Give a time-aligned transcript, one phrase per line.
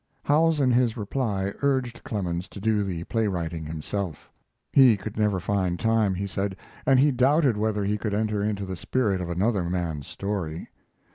[0.23, 2.03] Howells in his reply urged.
[2.03, 4.31] Clemens to do the playwriting himself.
[4.73, 6.55] He could never find time, he said,
[6.87, 10.69] and he doubted whether he could enter into the spirit of another man's story.